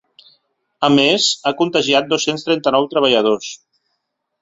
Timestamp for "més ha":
0.93-1.53